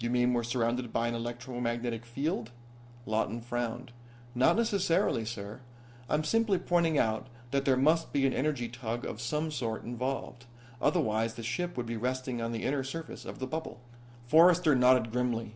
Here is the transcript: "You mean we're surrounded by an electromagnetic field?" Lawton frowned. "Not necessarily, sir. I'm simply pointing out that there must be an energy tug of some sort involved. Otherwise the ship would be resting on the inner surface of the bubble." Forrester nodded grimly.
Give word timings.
"You 0.00 0.10
mean 0.10 0.34
we're 0.34 0.42
surrounded 0.42 0.92
by 0.92 1.06
an 1.06 1.14
electromagnetic 1.14 2.04
field?" 2.04 2.50
Lawton 3.06 3.40
frowned. 3.40 3.92
"Not 4.34 4.56
necessarily, 4.56 5.24
sir. 5.24 5.60
I'm 6.08 6.24
simply 6.24 6.58
pointing 6.58 6.98
out 6.98 7.28
that 7.52 7.64
there 7.64 7.76
must 7.76 8.12
be 8.12 8.26
an 8.26 8.32
energy 8.34 8.66
tug 8.68 9.04
of 9.04 9.20
some 9.20 9.52
sort 9.52 9.84
involved. 9.84 10.46
Otherwise 10.80 11.34
the 11.34 11.44
ship 11.44 11.76
would 11.76 11.86
be 11.86 11.96
resting 11.96 12.42
on 12.42 12.50
the 12.50 12.64
inner 12.64 12.82
surface 12.82 13.24
of 13.24 13.38
the 13.38 13.46
bubble." 13.46 13.78
Forrester 14.26 14.74
nodded 14.74 15.12
grimly. 15.12 15.54